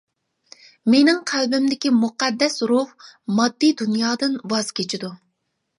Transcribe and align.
مېنىڭ 0.93 1.19
قەلبىمدىكى 1.31 1.93
مۇقەددەس 1.99 2.59
روھ 2.73 2.97
ماددىي 3.41 3.79
دۇنيادىن 3.85 4.45
ۋاز 4.55 4.77
كېچىدۇ. 4.81 5.17